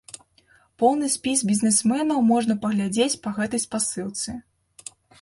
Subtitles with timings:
[0.83, 4.29] Поўны спіс бізнесменаў можна паглядзець па гэтай спасылцы.